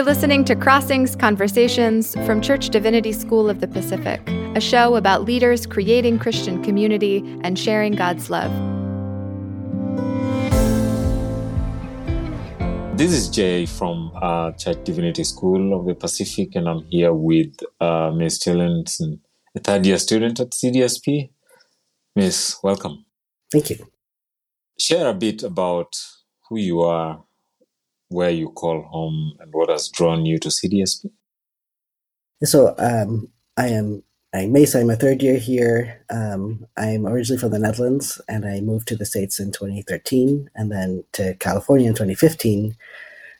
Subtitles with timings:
[0.00, 4.26] You're listening to Crossings Conversations from Church Divinity School of the Pacific,
[4.56, 8.50] a show about leaders creating Christian community and sharing God's love.
[12.96, 17.54] This is Jay from uh, Church Divinity School of the Pacific, and I'm here with
[17.78, 19.02] uh, Mees Tielens,
[19.54, 21.28] a third year student at CDSP.
[22.16, 23.04] Mees, welcome.
[23.52, 23.86] Thank you.
[24.78, 25.94] Share a bit about
[26.48, 27.22] who you are
[28.10, 31.10] where you call home and what has drawn you to CDSP?
[32.44, 34.02] So um, I am
[34.32, 34.76] I'm Mees.
[34.76, 36.04] I'm a third year here.
[36.08, 40.70] Um, I'm originally from the Netherlands, and I moved to the States in 2013, and
[40.70, 42.76] then to California in 2015,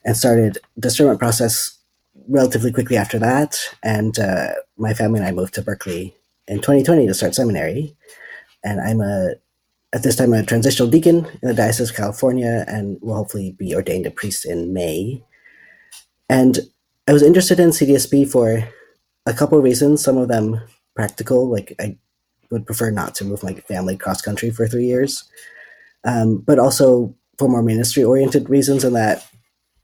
[0.05, 1.79] and started the discernment process
[2.29, 3.61] relatively quickly after that.
[3.85, 6.17] And uh, my family and I moved to Berkeley
[6.49, 7.97] in 2020 to start seminary.
[8.65, 9.35] And I'm a
[9.93, 13.75] at this time a transitional deacon in the Diocese of California and will hopefully be
[13.75, 15.23] ordained a priest in May.
[16.29, 16.61] And
[17.09, 18.69] I was interested in CDSP for
[19.27, 20.61] a couple of reasons, some of them
[20.95, 21.99] practical, like I
[22.51, 25.29] would prefer not to move my family cross country for three years,
[26.05, 29.27] um, but also for more ministry oriented reasons, and that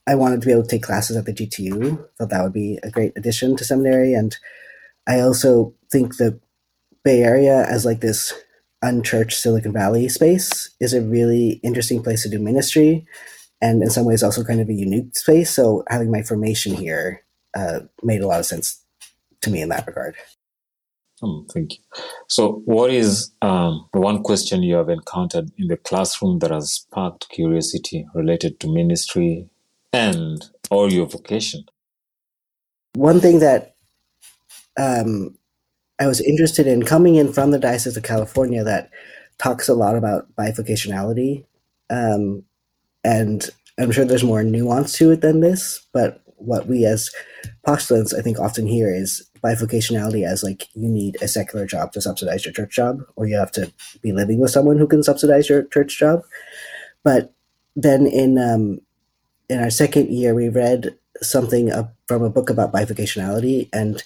[0.06, 2.06] I wanted to be able to take classes at the GTU.
[2.18, 4.36] Thought that would be a great addition to seminary, and
[5.06, 6.38] I also think the
[7.04, 8.32] Bay Area as like this
[8.86, 13.06] unchurched Silicon Valley space is a really interesting place to do ministry,
[13.60, 15.50] and in some ways also kind of a unique space.
[15.50, 17.24] So having my formation here
[17.56, 18.82] uh, made a lot of sense
[19.42, 20.14] to me in that regard.
[21.22, 21.78] Oh, thank you.
[22.28, 26.72] So, what is um, the one question you have encountered in the classroom that has
[26.72, 29.48] sparked curiosity related to ministry
[29.94, 31.64] and or your vocation?
[32.94, 33.76] One thing that
[34.78, 35.38] um,
[35.98, 38.90] I was interested in coming in from the Diocese of California that
[39.38, 41.44] talks a lot about bivocationality.
[41.90, 42.44] Um,
[43.04, 47.10] and I'm sure there's more nuance to it than this, but what we as
[47.64, 52.00] postulants, I think, often hear is bivocationality as like you need a secular job to
[52.00, 55.48] subsidize your church job, or you have to be living with someone who can subsidize
[55.48, 56.22] your church job.
[57.04, 57.32] But
[57.74, 58.80] then in um,
[59.48, 61.70] in our second year, we read something
[62.06, 64.02] from a book about bivocationality, and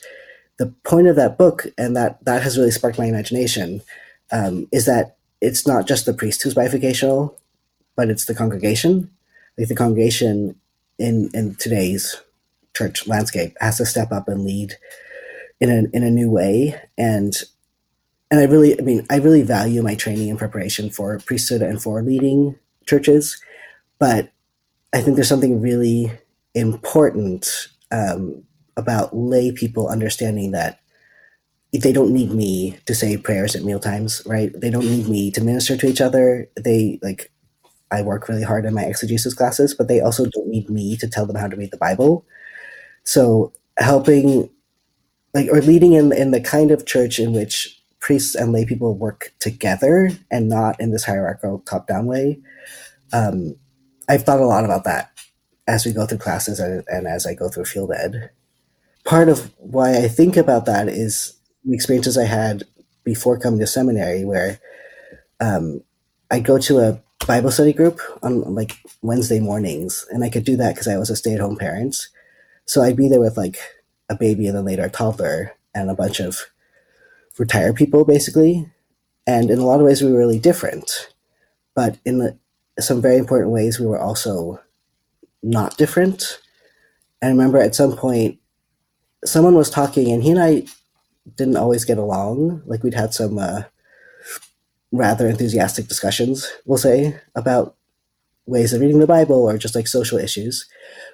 [0.61, 3.81] the point of that book, and that that has really sparked my imagination,
[4.31, 7.35] um, is that it's not just the priest who's bivocational,
[7.97, 9.11] but it's the congregation.
[9.57, 10.57] Like the congregation
[10.99, 12.21] in in today's
[12.77, 14.75] church landscape has to step up and lead
[15.61, 16.79] in a in a new way.
[16.99, 17.35] And
[18.31, 21.83] and I really, I mean, I really value my training and preparation for priesthood and
[21.83, 23.43] for leading churches,
[23.99, 24.31] but
[24.93, 26.13] I think there's something really
[26.55, 28.45] important um,
[28.81, 30.81] about lay people understanding that
[31.73, 34.51] they don't need me to say prayers at mealtimes, right?
[34.61, 36.49] They don't need me to minister to each other.
[36.57, 37.31] They like
[37.93, 41.09] I work really hard in my exegesis classes, but they also don't need me to
[41.09, 42.25] tell them how to read the Bible.
[43.05, 44.51] So helping
[45.33, 48.97] like or leading in in the kind of church in which priests and lay people
[48.97, 52.41] work together and not in this hierarchical top down way.
[53.13, 53.57] Um,
[54.09, 55.13] I've thought a lot about that
[55.69, 58.31] as we go through classes and, and as I go through field ed
[59.05, 61.35] part of why I think about that is
[61.65, 62.65] the experiences I had
[63.05, 64.61] before coming to seminary, where
[65.41, 65.83] um,
[66.31, 70.57] I go to a Bible study group on like Wednesday mornings, and I could do
[70.57, 72.09] that because I was a stay at home parent.
[72.67, 73.59] So I'd be there with like
[74.09, 76.39] a baby and then later a toddler and a bunch of
[77.39, 78.71] retired people, basically.
[79.27, 81.13] And in a lot of ways, we were really different.
[81.75, 82.39] But in the,
[82.81, 84.61] some very important ways, we were also
[85.43, 86.41] not different.
[87.23, 88.40] I remember at some point,
[89.25, 90.65] someone was talking, and he and I
[91.37, 92.63] didn't always get along.
[92.67, 93.63] Like we'd had some uh,
[94.93, 97.77] rather enthusiastic discussions, we'll say, about
[98.47, 100.67] ways of reading the Bible or just like social issues.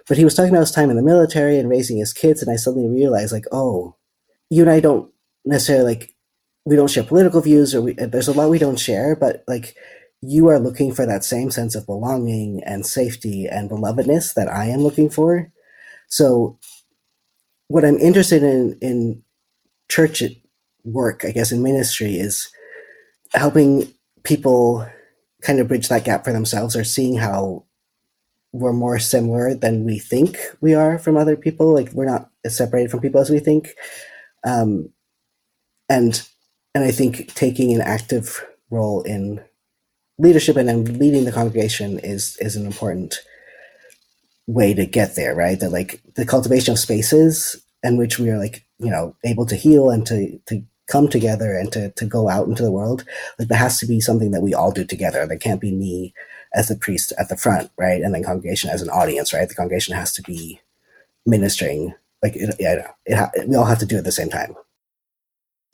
[0.08, 2.50] But he was talking about his time in the military and raising his kids, and
[2.50, 3.96] I suddenly realized, like, oh,
[4.50, 5.10] you and I don't
[5.44, 6.14] necessarily like
[6.64, 9.76] we don't share political views, or we, there's a lot we don't share, but like
[10.20, 14.66] you are looking for that same sense of belonging and safety and belovedness that I
[14.66, 15.52] am looking for.
[16.08, 16.58] So
[17.68, 19.22] what I'm interested in in
[19.88, 20.22] church
[20.84, 22.48] work, I guess, in ministry is
[23.34, 23.92] helping
[24.22, 24.86] people
[25.42, 27.64] kind of bridge that gap for themselves or seeing how
[28.52, 31.72] we're more similar than we think we are from other people.
[31.74, 33.74] Like we're not as separated from people as we think.
[34.44, 34.90] Um,
[35.88, 36.26] and
[36.74, 39.42] and I think taking an active role in
[40.18, 43.20] leadership and then leading the congregation is is an important
[44.46, 45.58] way to get there, right?
[45.58, 49.56] That like the cultivation of spaces in which we are like, you know, able to
[49.56, 53.04] heal and to, to come together and to, to go out into the world.
[53.38, 55.26] Like there has to be something that we all do together.
[55.26, 56.14] There can't be me
[56.54, 58.00] as the priest at the front, right?
[58.00, 59.48] And then congregation as an audience, right?
[59.48, 60.60] The congregation has to be
[61.24, 61.94] ministering.
[62.22, 64.54] Like, it, yeah, it, it, we all have to do it at the same time.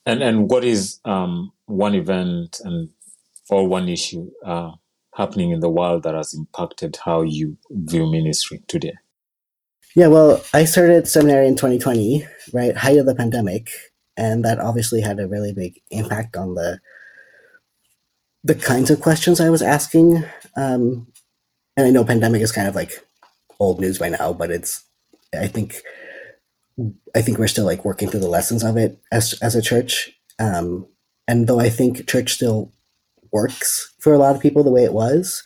[0.04, 2.88] And and what is um, one event and
[3.48, 4.72] or one issue uh,
[5.14, 8.94] happening in the world that has impacted how you view ministry today?
[9.94, 13.68] Yeah, well, I started seminary in 2020, right, height of the pandemic,
[14.16, 16.80] and that obviously had a really big impact on the
[18.44, 20.24] the kinds of questions I was asking.
[20.56, 21.06] Um,
[21.76, 22.92] and I know pandemic is kind of like
[23.60, 24.84] old news by now, but it's
[25.38, 25.82] I think
[27.14, 30.10] I think we're still like working through the lessons of it as as a church.
[30.38, 30.86] Um,
[31.28, 32.72] and though I think church still
[33.32, 35.42] works for a lot of people the way it was,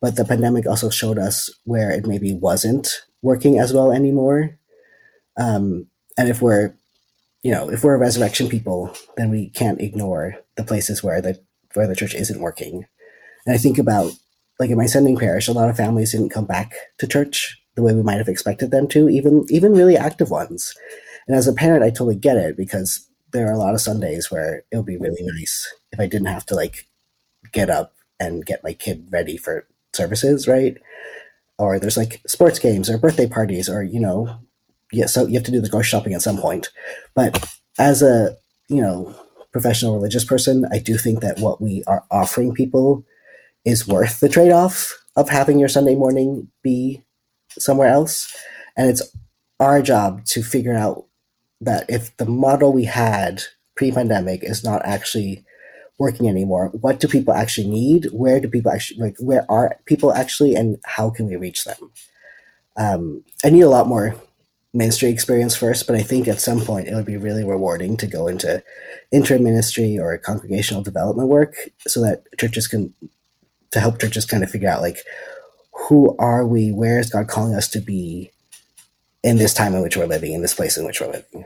[0.00, 2.88] but the pandemic also showed us where it maybe wasn't
[3.22, 4.58] working as well anymore.
[5.36, 5.86] Um,
[6.16, 6.74] and if we're,
[7.42, 11.40] you know, if we're resurrection people, then we can't ignore the places where the
[11.74, 12.86] where the church isn't working.
[13.46, 14.12] And I think about
[14.58, 17.82] like in my sending parish, a lot of families didn't come back to church the
[17.82, 20.74] way we might have expected them to, even even really active ones.
[21.26, 24.30] And as a parent, I totally get it because there are a lot of Sundays
[24.30, 26.86] where it would be really nice if I didn't have to like
[27.54, 30.76] get up and get my kid ready for services, right?
[31.56, 34.38] Or there's like sports games or birthday parties or, you know,
[34.92, 36.68] yeah, so you have to do the grocery shopping at some point.
[37.14, 37.42] But
[37.78, 38.36] as a,
[38.68, 39.14] you know,
[39.52, 43.04] professional religious person, I do think that what we are offering people
[43.64, 47.02] is worth the trade off of having your Sunday morning be
[47.50, 48.34] somewhere else.
[48.76, 49.02] And it's
[49.60, 51.06] our job to figure out
[51.60, 53.42] that if the model we had
[53.76, 55.44] pre pandemic is not actually
[55.98, 58.06] working anymore, what do people actually need?
[58.12, 61.90] Where do people actually, like, where are people actually, and how can we reach them?
[62.76, 64.16] Um, I need a lot more
[64.72, 68.08] ministry experience first, but I think at some point it would be really rewarding to
[68.08, 68.62] go into
[69.12, 71.54] interim ministry or congregational development work
[71.86, 72.92] so that churches can,
[73.70, 74.98] to help churches kind of figure out like
[75.88, 76.72] who are we?
[76.72, 78.30] Where is God calling us to be
[79.22, 81.44] in this time in which we're living, in this place in which we're living?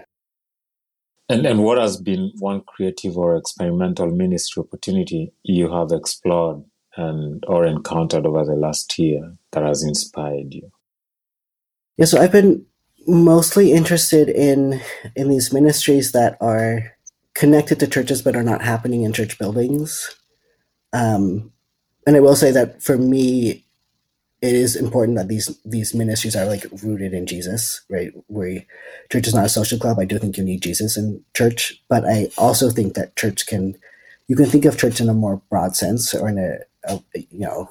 [1.28, 6.64] And and what has been one creative or experimental ministry opportunity you have explored
[6.96, 10.70] and or encountered over the last year that has inspired you?
[11.96, 12.64] Yeah, so I've been
[13.06, 14.80] mostly interested in
[15.14, 16.94] in these ministries that are
[17.34, 20.16] connected to churches but are not happening in church buildings.
[20.92, 21.52] Um,
[22.06, 23.66] and I will say that for me,
[24.40, 28.12] it is important that these these ministries are like rooted in Jesus, right?
[28.28, 28.64] Where
[29.10, 29.98] church is not a social club.
[29.98, 33.76] I do think you need Jesus in church, but I also think that church can
[34.28, 37.40] you can think of church in a more broad sense, or in a, a you
[37.40, 37.70] know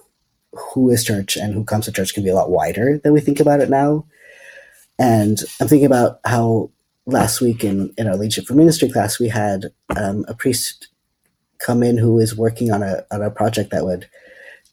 [0.53, 3.21] who is church and who comes to church can be a lot wider than we
[3.21, 4.05] think about it now.
[4.99, 6.71] And I'm thinking about how
[7.05, 10.89] last week in in our leadership for ministry class we had um, a priest
[11.59, 14.09] come in who is working on a on a project that would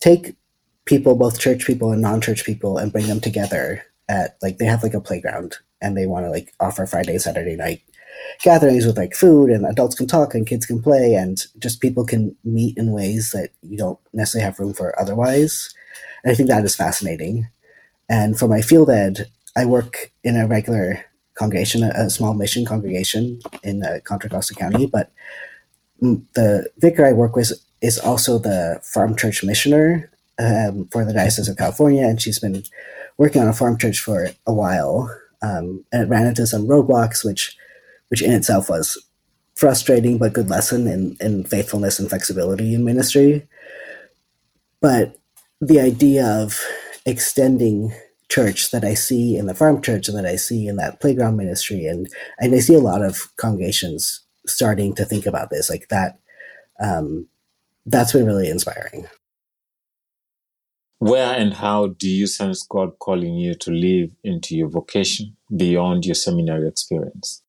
[0.00, 0.36] take
[0.84, 4.82] people, both church people and non-church people, and bring them together at like they have
[4.82, 7.82] like a playground and they want to like offer Friday, Saturday night
[8.42, 12.04] gatherings with like food and adults can talk and kids can play and just people
[12.04, 15.74] can meet in ways that you don't necessarily have room for otherwise.
[16.22, 17.48] And I think that is fascinating.
[18.08, 21.04] And for my field ed, I work in a regular
[21.34, 25.12] congregation, a, small mission congregation in uh, Contra Costa County, but
[26.00, 31.48] the vicar I work with is also the farm church missioner um, for the Diocese
[31.48, 32.62] of California, and she's been
[33.18, 35.10] working on a farm church for a while.
[35.42, 37.56] Um, and it ran into some roadblocks, which,
[38.08, 38.98] which in itself was
[39.54, 43.46] frustrating but good lesson in, in faithfulness and flexibility in ministry.
[44.80, 45.16] But
[45.60, 46.60] the idea of
[47.06, 47.94] extending
[48.28, 51.36] church that I see in the farm church and that I see in that playground
[51.36, 55.88] ministry, and and I see a lot of congregations starting to think about this like
[55.88, 56.18] that.
[56.80, 57.28] Um,
[57.86, 59.06] that's been really inspiring.
[60.98, 66.06] Where and how do you sense God calling you to live into your vocation beyond
[66.06, 67.42] your seminary experience?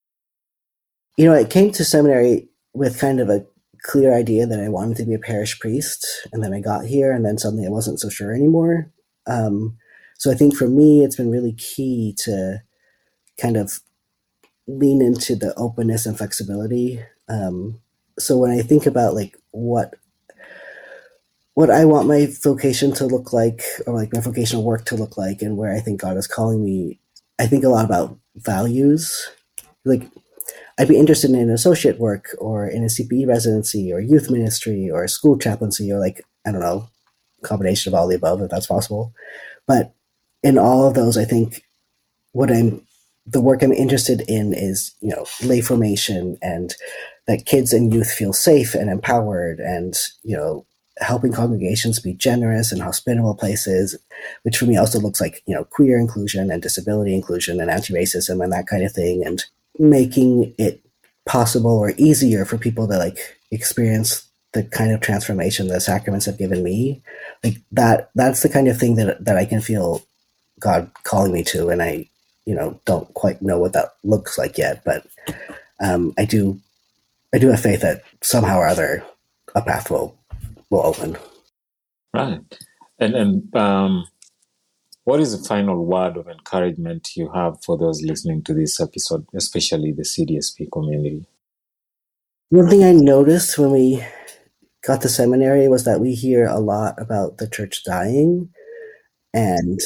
[1.17, 3.45] You know, I came to seminary with kind of a
[3.83, 7.11] clear idea that I wanted to be a parish priest, and then I got here,
[7.11, 8.91] and then suddenly I wasn't so sure anymore.
[9.27, 9.77] Um,
[10.17, 12.61] so I think for me, it's been really key to
[13.39, 13.79] kind of
[14.67, 16.99] lean into the openness and flexibility.
[17.29, 17.79] Um,
[18.17, 19.95] so when I think about like what
[21.55, 25.17] what I want my vocation to look like, or like my vocational work to look
[25.17, 26.99] like, and where I think God is calling me,
[27.39, 29.29] I think a lot about values.
[29.85, 30.03] Like,
[30.77, 35.07] I'd be interested in associate work, or in a CPE residency, or youth ministry, or
[35.07, 36.89] school chaplaincy, or like I don't know,
[37.41, 39.13] combination of all the above if that's possible.
[39.65, 39.93] But
[40.43, 41.63] in all of those, I think
[42.33, 42.85] what I'm
[43.25, 46.75] the work I'm interested in is you know lay formation and
[47.27, 50.65] that kids and youth feel safe and empowered and you know
[50.99, 53.97] helping congregations be generous and hospitable places,
[54.43, 58.41] which for me also looks like, you know, queer inclusion and disability inclusion and anti-racism
[58.43, 59.45] and that kind of thing and
[59.77, 60.81] making it
[61.25, 66.37] possible or easier for people to like experience the kind of transformation the sacraments have
[66.37, 67.01] given me.
[67.43, 70.01] Like that that's the kind of thing that that I can feel
[70.59, 72.09] God calling me to and I,
[72.45, 75.05] you know, don't quite know what that looks like yet, but
[75.83, 76.61] um, I do
[77.33, 79.03] I do have faith that somehow or other
[79.55, 80.17] a path will
[80.69, 81.17] will open.
[82.13, 82.39] Right.
[82.99, 84.07] And and um,
[85.05, 89.25] what is the final word of encouragement you have for those listening to this episode,
[89.35, 91.25] especially the CDSP community?
[92.49, 94.03] One thing I noticed when we
[94.85, 98.49] got to seminary was that we hear a lot about the church dying,
[99.33, 99.79] and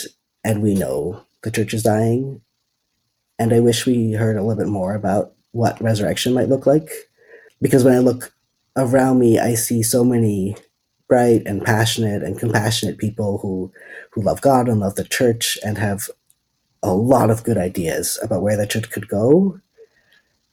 [0.43, 2.41] and we know the church is dying,
[3.38, 6.89] and I wish we heard a little bit more about what resurrection might look like,
[7.62, 8.33] because when I look
[8.77, 10.55] around me, I see so many
[11.10, 13.74] bright and passionate and compassionate people who
[14.12, 16.10] who love God and love the church and have
[16.82, 19.60] a lot of good ideas about where the church could go.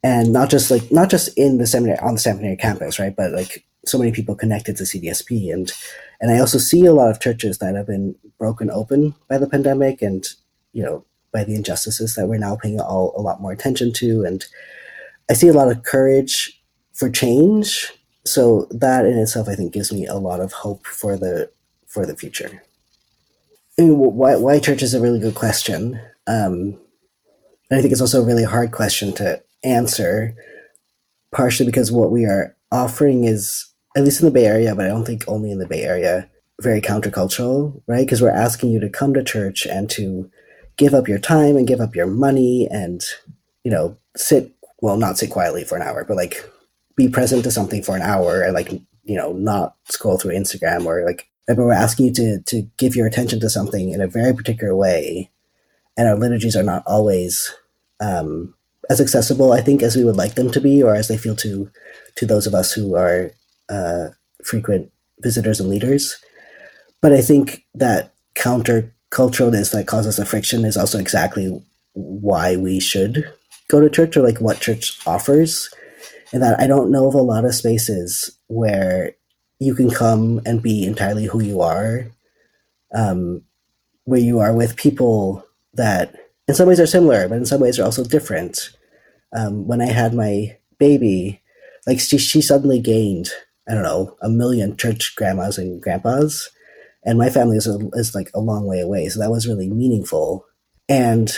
[0.03, 3.15] And not just like not just in the seminary on the seminary campus, right?
[3.15, 5.73] But like so many people connected to CDSP and
[6.21, 9.49] and I also see a lot of churches that have been broken open by the
[9.49, 10.27] pandemic and
[10.73, 14.25] you know by the injustices that we're now paying all a lot more attention to
[14.25, 14.45] and
[15.29, 17.93] I see a lot of courage for change
[18.26, 21.50] so that in itself, I think, gives me a lot of hope for the
[21.87, 22.62] for the future.
[23.78, 26.00] I mean, why why church is a really good question.
[26.26, 26.78] Um,
[27.71, 30.35] and I think it's also a really hard question to answer,
[31.33, 33.66] partially because what we are offering is,
[33.97, 36.28] at least in the Bay Area, but I don't think only in the Bay Area,
[36.61, 38.06] very countercultural, right?
[38.06, 40.30] Because we're asking you to come to church and to
[40.76, 43.04] give up your time and give up your money and,
[43.64, 46.49] you know, sit, well, not sit quietly for an hour, but like
[46.97, 50.87] be present to something for an hour and like you know not scroll through Instagram
[50.87, 54.35] or like we're asking you to to give your attention to something in a very
[54.35, 55.31] particular way,
[55.97, 57.55] and our liturgies are not always
[58.00, 58.55] um,
[58.91, 61.37] as accessible, I think, as we would like them to be, or as they feel
[61.37, 61.71] to
[62.17, 63.31] to those of us who are
[63.69, 64.09] uh,
[64.45, 66.17] frequent visitors and leaders.
[67.00, 71.62] But I think that counter culturalness that causes the friction is also exactly
[71.93, 73.33] why we should
[73.69, 75.73] go to church or like what church offers
[76.33, 79.12] and that I don't know of a lot of spaces where
[79.59, 82.06] you can come and be entirely who you are,
[82.95, 83.42] um,
[84.04, 86.14] where you are with people that
[86.49, 88.71] in some ways are similar, but in some ways are also different.
[89.37, 91.42] Um, when I had my baby,
[91.87, 93.30] like she, she suddenly gained,
[93.68, 96.49] I don't know, a million church grandmas and grandpas,
[97.04, 99.09] and my family is, a, is like a long way away.
[99.09, 100.45] So that was really meaningful.
[100.88, 101.37] And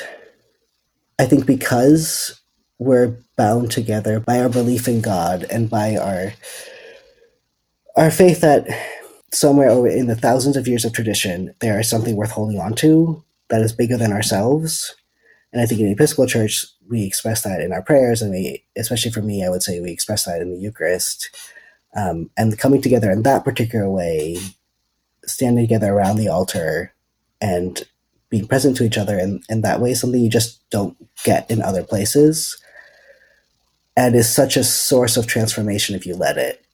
[1.19, 2.41] I think because
[2.79, 6.33] we're bound together by our belief in God and by our
[7.97, 8.67] our faith that
[9.33, 12.75] somewhere over in the thousands of years of tradition there is something worth holding on
[12.75, 14.95] to that is bigger than ourselves.
[15.53, 18.65] And I think in the Episcopal Church we express that in our prayers, and we,
[18.77, 21.31] especially for me, I would say we express that in the Eucharist.
[21.95, 24.39] Um, and coming together in that particular way,
[25.25, 26.95] standing together around the altar,
[27.41, 27.83] and
[28.31, 31.63] being present to each other in, in that way, something you just don't get in
[31.63, 32.57] other places
[33.99, 36.65] and is such a source of transformation if you let it.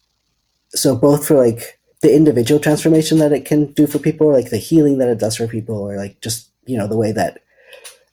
[0.75, 4.59] So both for like the individual transformation that it can do for people, like the
[4.59, 7.40] healing that it does for people, or like just you know the way that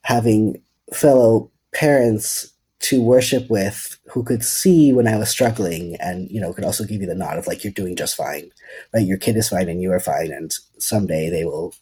[0.03, 0.61] having
[0.93, 6.53] fellow parents to worship with who could see when I was struggling and you know
[6.53, 8.49] could also give you the nod of like you're doing just fine,
[8.93, 9.05] right?
[9.05, 11.75] Your kid is fine and you are fine, and someday they will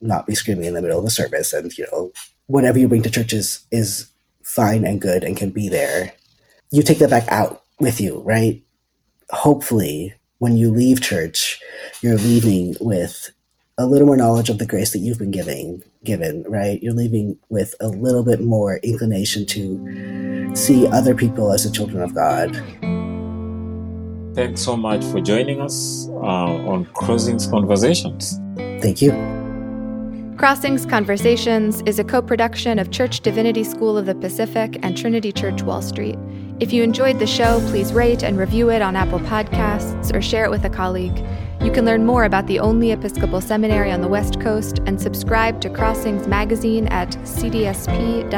[0.00, 2.10] not be screaming in the middle of the service, and you know
[2.48, 4.10] whatever you bring to church is is
[4.42, 6.12] fine and good and can be there
[6.70, 8.62] you take that back out with you, right?
[9.30, 11.60] Hopefully, when you leave church,
[12.00, 13.30] you're leaving with
[13.78, 16.82] a little more knowledge of the grace that you've been giving given, right?
[16.82, 22.02] You're leaving with a little bit more inclination to see other people as the children
[22.02, 22.54] of God.
[24.34, 28.38] Thanks so much for joining us uh, on Crossings Conversations.
[28.80, 29.10] Thank you.
[30.38, 35.32] Crossings Conversations is a co production of Church Divinity School of the Pacific and Trinity
[35.32, 36.16] Church Wall Street.
[36.60, 40.44] If you enjoyed the show, please rate and review it on Apple Podcasts or share
[40.44, 41.24] it with a colleague.
[41.62, 45.62] You can learn more about the only Episcopal seminary on the West Coast and subscribe
[45.62, 48.30] to Crossings Magazine at cdsp.edu.